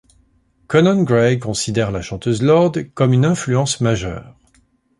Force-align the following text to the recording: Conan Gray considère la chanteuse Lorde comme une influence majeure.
Conan 0.67 1.03
Gray 1.03 1.37
considère 1.37 1.91
la 1.91 2.01
chanteuse 2.01 2.41
Lorde 2.41 2.89
comme 2.95 3.13
une 3.13 3.23
influence 3.23 3.81
majeure. 3.81 4.35